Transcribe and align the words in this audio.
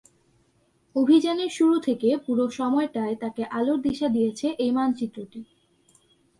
অভিযানের 0.95 1.49
শুরু 1.49 1.75
থেকে 1.79 2.09
পুরো 2.25 2.45
সময়টায় 2.49 3.15
তাকে 3.15 3.43
আলোর 3.51 3.79
দিশা 3.81 4.07
দিয়েছে 4.07 4.47
এই 4.57 4.71
মানচিত্রটি। 4.71 5.41